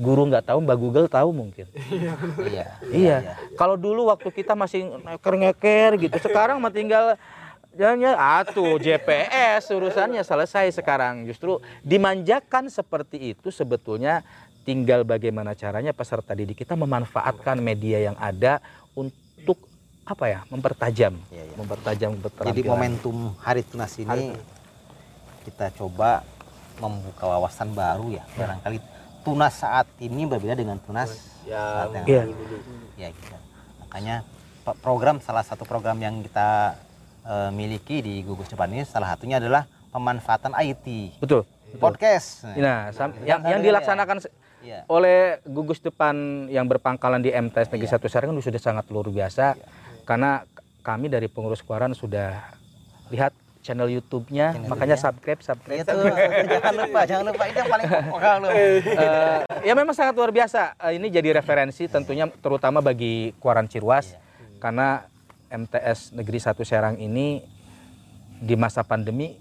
[0.00, 1.68] Guru nggak tahu, Mbak Google tahu mungkin.
[2.40, 3.16] iya Iya.
[3.60, 7.20] Kalau dulu waktu kita masih ngeker-ngeker gitu, sekarang mah tinggal
[7.70, 11.22] Jangan atuh GPS urusannya selesai sekarang.
[11.22, 14.26] Justru dimanjakan seperti itu sebetulnya
[14.66, 18.58] tinggal bagaimana caranya peserta didik kita memanfaatkan media yang ada
[18.98, 19.70] untuk
[20.02, 21.54] apa ya mempertajam, Iya, iya.
[21.54, 22.10] mempertajam
[22.50, 24.34] jadi momentum Hari Tunas ini
[25.46, 26.26] kita coba
[26.82, 28.82] membuka wawasan baru ya barangkali
[29.20, 31.10] tunas saat ini berbeda dengan tunas
[31.42, 32.22] Ya, saat yang Iya.
[32.24, 32.34] lalu.
[32.94, 33.36] ya gitu
[33.80, 34.16] makanya
[34.76, 36.76] program salah satu program yang kita
[37.20, 41.44] eh, miliki di gugus depan ini salah satunya adalah pemanfaatan IT Betul.
[41.76, 44.84] podcast Nah, sam- yang, Kan yang dilaksanakan se- Iya.
[44.86, 46.12] oleh gugus depan
[46.46, 47.96] yang berpangkalan di MTS Negeri Iya.
[47.96, 49.56] 1 Serang sudah sangat luar biasa
[50.02, 50.44] karena
[50.80, 52.40] kami dari pengurus Kuaran sudah
[53.08, 55.04] lihat channel YouTube-nya, Channel makanya YouTube-nya.
[55.04, 55.80] subscribe, subscribe.
[55.84, 55.98] itu
[56.56, 60.74] jangan lupa jangan lupa itu yang paling pokok loh Eh, ya memang sangat luar biasa.
[60.80, 64.16] Eh, ini jadi referensi tentunya terutama bagi Kuaran Cirwas
[64.58, 65.04] karena
[65.50, 67.44] MTS Negeri 1 Serang ini
[68.40, 69.36] di masa pandemi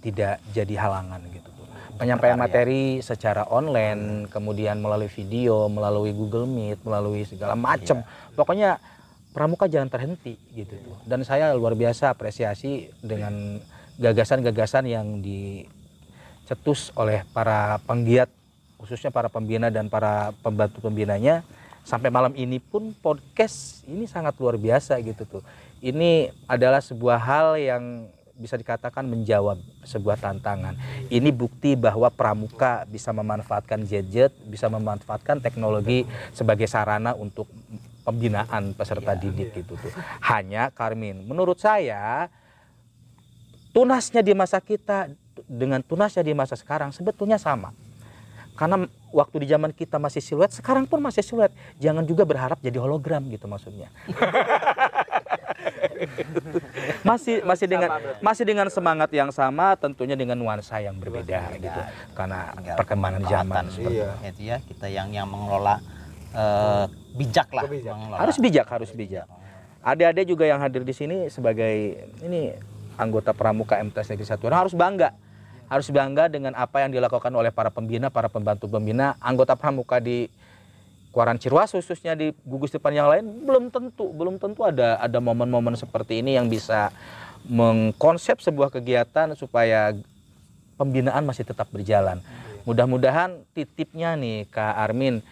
[0.00, 1.50] tidak jadi halangan gitu.
[1.98, 8.06] Penyampaian materi secara online, kemudian melalui video, melalui Google Meet, melalui segala macam.
[8.38, 8.78] Pokoknya
[9.38, 10.98] pramuka jangan terhenti gitu tuh.
[11.06, 13.62] Dan saya luar biasa apresiasi dengan
[14.02, 18.26] gagasan-gagasan yang dicetus oleh para penggiat
[18.82, 21.46] khususnya para pembina dan para pembantu pembinanya
[21.86, 25.42] sampai malam ini pun podcast ini sangat luar biasa gitu tuh.
[25.78, 30.74] Ini adalah sebuah hal yang bisa dikatakan menjawab sebuah tantangan.
[31.10, 37.46] Ini bukti bahwa pramuka bisa memanfaatkan gadget, bisa memanfaatkan teknologi sebagai sarana untuk
[38.08, 39.92] pembinaan peserta didik gitu tuh.
[40.24, 42.32] Hanya Karmin, menurut saya
[43.76, 45.12] tunasnya di masa kita
[45.44, 47.76] dengan tunasnya di masa sekarang sebetulnya sama.
[48.58, 51.54] Karena waktu di zaman kita masih siluet, sekarang pun masih siluet.
[51.78, 53.86] Jangan juga berharap jadi hologram gitu maksudnya.
[57.08, 61.80] masih masih dengan masih dengan semangat yang sama, tentunya dengan nuansa yang berbeda gitu.
[62.18, 64.10] Karena perkembangan zaman seperti Iya.
[64.26, 65.78] itu ya kita yang yang mengelola
[66.34, 66.84] eh,
[67.18, 67.94] bijak lah Bijak.
[68.14, 69.26] harus bijak, harus bijak.
[69.82, 72.54] Adik-adik juga yang hadir di sini sebagai ini
[72.94, 75.14] anggota pramuka MTS Negeri Satu Orang harus bangga.
[75.68, 80.32] Harus bangga dengan apa yang dilakukan oleh para pembina, para pembantu pembina, anggota pramuka di
[81.12, 85.72] Kuaran Cirwas khususnya di gugus depan yang lain belum tentu belum tentu ada ada momen-momen
[85.72, 86.92] seperti ini yang bisa
[87.48, 89.96] mengkonsep sebuah kegiatan supaya
[90.76, 92.20] pembinaan masih tetap berjalan.
[92.68, 95.24] Mudah-mudahan titipnya nih Kak Armin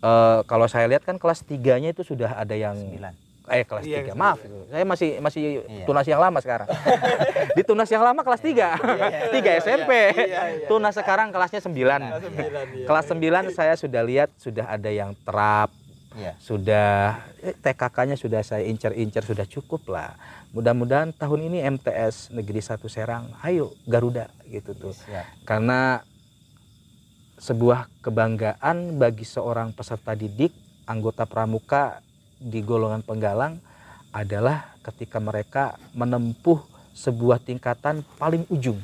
[0.00, 3.14] eh, kalau saya lihat kan kelas 3-nya itu sudah ada yang Sembilan.
[3.46, 4.14] eh kelas Iya, 3.
[4.14, 4.38] Maaf,
[4.70, 5.82] saya masih masih Iya.
[5.82, 6.68] tunas yang lama sekarang.
[7.56, 8.78] Di tunas yang lama kelas 3.
[9.28, 9.90] 3 SMP.
[10.66, 11.66] Tunas sekarang kelasnya 9.
[11.66, 12.00] Sembilan,
[12.72, 12.86] iya.
[12.86, 15.74] Kelas 9 saya sudah lihat sudah ada yang terap,
[16.10, 16.34] Iya.
[16.38, 20.14] sudah eh, TKK-nya sudah saya incer-incer sudah cukup lah.
[20.50, 24.90] Mudah-mudahan tahun ini MTS Negeri 1 Serang, ayo Garuda gitu tuh.
[24.90, 25.42] Siap.
[25.42, 26.02] Karena
[27.40, 30.52] sebuah kebanggaan bagi seorang peserta didik,
[30.84, 32.04] anggota pramuka
[32.36, 33.56] di golongan penggalang
[34.12, 36.60] adalah ketika mereka menempuh
[36.92, 38.76] sebuah tingkatan paling ujung,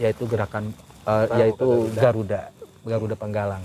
[0.00, 0.72] yaitu gerakan
[1.04, 2.48] eh, yaitu Garuda,
[2.88, 3.64] Garuda Penggalang.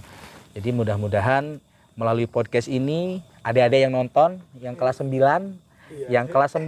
[0.52, 1.64] Jadi mudah-mudahan
[1.96, 6.68] melalui podcast ini adik-adik yang nonton, yang kelas 9, yang kelas 9,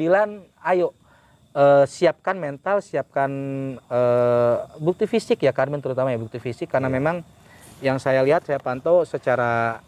[0.71, 0.95] ayo
[1.55, 3.31] eh, siapkan mental, siapkan
[3.79, 7.23] eh, bukti fisik ya Carmen terutama ya bukti fisik karena memang
[7.79, 9.79] yang saya lihat saya pantau secara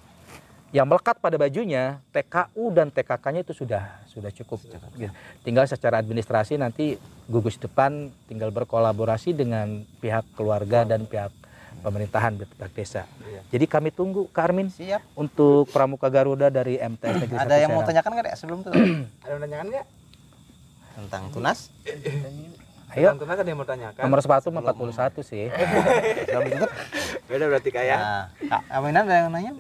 [0.76, 4.60] yang melekat pada bajunya TKU dan TKK-nya itu sudah sudah cukup.
[4.68, 5.12] Gitu.
[5.48, 7.00] Tinggal secara administrasi nanti
[7.32, 11.32] gugus depan tinggal berkolaborasi dengan pihak keluarga dan pihak
[11.80, 13.08] pemerintahan pihak desa.
[13.48, 15.16] Jadi kami tunggu Kak Armin Siap.
[15.16, 18.70] untuk Pramuka Garuda dari MTS Negeri Ada 1 yang mau tanyakan nggak Dek, sebelum itu
[19.24, 19.86] Ada yang nanyakan nggak?
[20.98, 21.70] Tentang tunas?
[22.90, 23.14] Ayo.
[23.14, 24.02] Tentang tunas ada yang mau tanyakan?
[24.02, 25.46] Nomor sepatu mah 41 sih.
[27.30, 28.00] Beda berarti kayak.
[28.00, 29.52] Nah, Kak Aminan ada yang nanya?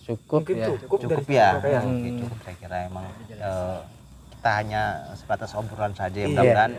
[0.00, 0.66] Cukup Mungkin ya.
[0.80, 1.48] cukup, Cukup ya.
[1.54, 1.80] Kak, ya.
[1.84, 2.18] Oke, Hmm.
[2.18, 3.78] cukup saya kira emang eh,
[4.32, 4.82] kita hanya
[5.14, 6.16] sebatas obrolan saja.
[6.16, 6.26] Iya.
[6.26, 6.72] Mudah-mudahan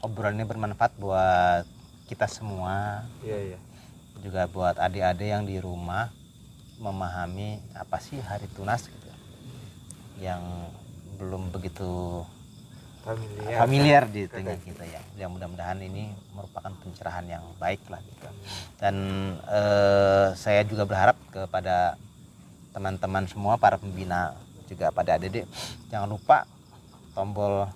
[0.00, 1.66] obrolan ini bermanfaat buat
[2.06, 3.58] kita semua, Iya, iya.
[4.20, 6.08] juga buat adik-adik yang di rumah
[6.76, 9.02] memahami apa sih hari tunas gitu.
[10.14, 10.40] yang
[11.16, 12.22] belum begitu
[13.04, 13.56] Familiar.
[13.60, 15.00] familiar di tengah kita ya.
[15.20, 18.28] Ya mudah-mudahan ini merupakan pencerahan yang baik lah gitu.
[18.80, 18.94] Dan
[19.44, 22.00] eh, saya juga berharap kepada
[22.72, 24.32] teman-teman semua para pembina
[24.66, 25.44] juga pada adik
[25.92, 26.48] jangan lupa
[27.14, 27.68] tombol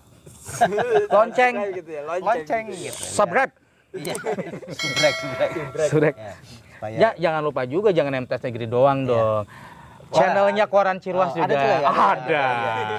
[1.15, 2.25] Lonceng, gitu ya, lonceng.
[2.25, 3.03] lonceng gitu.
[3.05, 3.13] ya.
[3.13, 3.53] subscribe.
[3.89, 4.15] Iya.
[4.81, 5.51] Subrek, subrek.
[5.89, 6.15] Surek.
[6.17, 6.33] Ya,
[6.77, 9.49] supaya Ya, jangan lupa juga jangan MTS Negeri doang dong.
[10.09, 11.53] Channelnya Koran Cirwas Oh, ada juga.
[11.55, 11.89] juga ya?
[11.89, 12.45] Ada.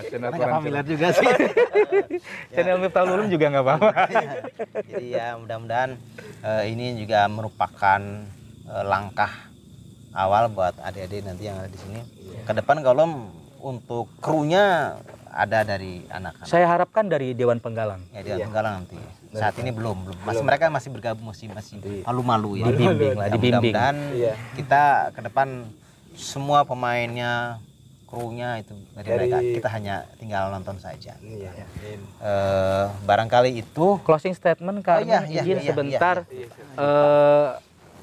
[0.03, 0.93] Channel Karena nggak Koran familiar Cirwas.
[0.93, 1.27] juga sih.
[2.53, 3.89] Channel Miftahul Ulum juga nggak apa-apa.
[4.89, 5.91] Jadi ya mudah-mudahan
[6.41, 8.01] eh, ini juga merupakan
[8.65, 9.31] eh, langkah
[10.11, 11.99] awal buat adik-adik nanti yang ada di sini.
[12.43, 14.97] Ke depan kalau untuk krunya
[15.29, 16.45] ada dari anak-anak.
[16.45, 18.01] Saya harapkan dari Dewan Penggalang.
[18.11, 18.97] Ya dia Tenggalang nanti.
[19.29, 20.17] Saat ini belum, belum.
[20.25, 22.65] Masih mereka masih bergabung masih masih malu-malu ya.
[22.67, 23.73] Dibimbing lah, Ya, dibimbing.
[23.73, 24.33] Mudah-mudahan Iya.
[24.57, 25.47] kita ke depan
[26.19, 27.63] semua pemainnya,
[28.03, 29.37] krunya itu dari, Dari- mereka.
[29.39, 31.15] Kita hanya tinggal nonton saja.
[31.23, 31.51] Iya.
[31.55, 31.99] Amin.
[32.19, 36.15] Eh, barangkali itu Closing statement karena iya, iya, izin iya, sebentar.
[36.27, 37.49] Iya, eh,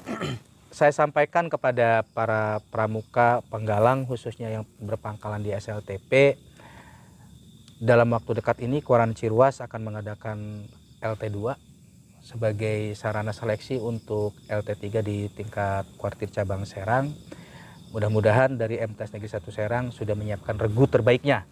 [0.77, 6.37] saya sampaikan kepada para pramuka penggalang khususnya yang berpangkalan di SLTP
[7.77, 10.65] dalam waktu dekat ini Koran Cirwas akan mengadakan
[11.01, 11.53] LT2
[12.25, 17.13] sebagai sarana seleksi untuk LT3 di tingkat kuartir cabang Serang.
[17.95, 21.47] Mudah-mudahan dari MTS Negeri 1 Serang sudah menyiapkan regu terbaiknya.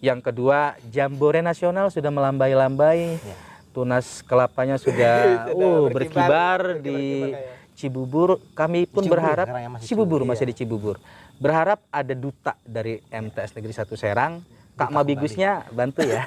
[0.00, 3.20] Yang kedua, Jambore Nasional sudah melambai-lambai.
[3.20, 3.36] Ya.
[3.70, 5.14] Tunas kelapanya sudah
[5.54, 6.98] uh, berkibar, berkibar di
[7.30, 7.60] kayak.
[7.78, 8.28] Cibubur.
[8.56, 10.96] Kami pun Cibubur, berharap ya masih Cibubur masih di Cibubur.
[11.38, 14.34] Berharap ada duta dari MTS Negeri 1 Serang.
[14.74, 16.24] Kak Mabigusnya bantu ya.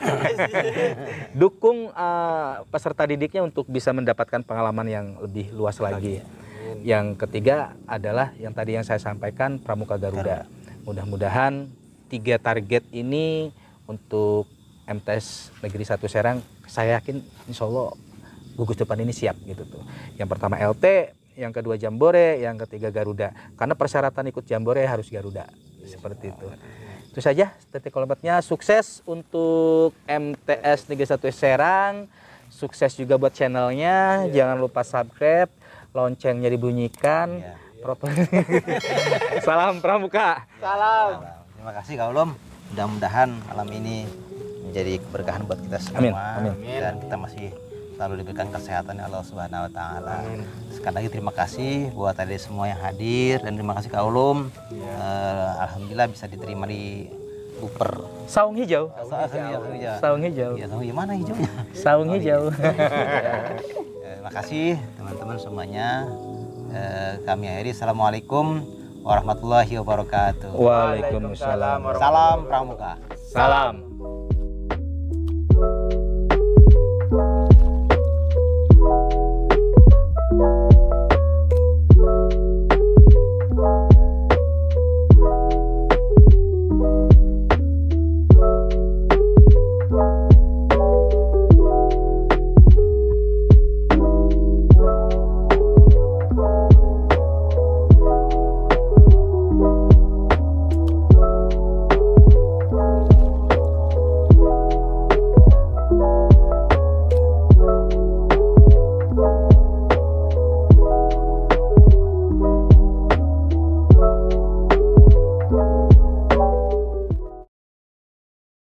[1.41, 6.21] Dukung eh, peserta didiknya untuk bisa mendapatkan pengalaman yang lebih luas lagi.
[6.81, 10.49] Yang ketiga adalah yang tadi yang saya sampaikan Pramuka Garuda.
[10.87, 11.69] Mudah-mudahan
[12.09, 13.53] tiga target ini
[13.85, 14.49] untuk
[14.89, 17.93] MTS Negeri 1 Serang saya yakin insya Allah
[18.57, 19.83] gugus depan ini siap gitu tuh.
[20.17, 23.33] Yang pertama LT, yang kedua Jambore, yang ketiga Garuda.
[23.57, 25.49] Karena persyaratan ikut Jambore harus Garuda.
[25.83, 26.47] Seperti itu.
[27.11, 28.41] Itu saja titik kolometnya.
[28.41, 31.95] Sukses untuk MTS Negeri 1 Serang.
[32.53, 34.29] Sukses juga buat channelnya.
[34.29, 35.49] Jangan lupa subscribe,
[35.93, 37.39] loncengnya dibunyikan.
[37.39, 37.53] Iya.
[37.79, 38.15] Proper-
[39.45, 40.47] Salam Pramuka.
[40.57, 41.19] Salam.
[41.53, 42.29] Terima kasih Kak Ulum.
[42.71, 44.07] Mudah-mudahan malam ini
[44.65, 45.99] menjadi keberkahan buat kita semua
[46.39, 46.79] Amin, amin.
[46.79, 47.47] dan kita masih
[47.93, 50.17] selalu diberikan kesehatan ya Allah Subhanahu wa taala.
[50.73, 54.49] Sekali lagi terima kasih buat tadi semua yang hadir dan terima kasih Kak Ulum.
[54.73, 57.05] Eh, Alhamdulillah bisa diterima di
[57.61, 58.01] Uper.
[58.25, 58.89] Saung hijau.
[59.05, 59.61] Saung hijau.
[59.69, 59.95] hijau.
[60.01, 60.51] Saung hijau.
[60.57, 61.49] Iya, saung hijau mana hijaunya?
[61.75, 62.43] Saung hijau.
[64.23, 66.07] Terima kasih teman-teman semuanya.
[66.71, 67.75] Eh, kami akhiri.
[67.75, 68.63] Assalamualaikum
[69.03, 70.55] warahmatullahi wabarakatuh.
[70.55, 71.83] Waalaikumsalam.
[71.99, 73.03] Salam Pramuka.
[73.19, 73.92] Salam.